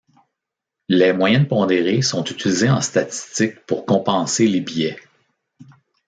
Les 0.89 1.13
moyennes 1.13 1.47
pondérées 1.47 2.01
sont 2.01 2.23
utilisées 2.23 2.71
en 2.71 2.81
statistique 2.81 3.59
pour 3.67 3.85
compenser 3.85 4.47
les 4.47 4.59
biais. 4.59 4.97